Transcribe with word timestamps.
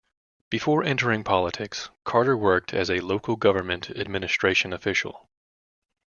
Before 0.49 0.83
entering 0.83 1.23
politics, 1.23 1.91
Carter 2.05 2.35
worked 2.35 2.73
as 2.73 2.89
a 2.89 3.01
local 3.01 3.35
government 3.35 3.91
administration 3.91 4.73
official. 4.73 5.29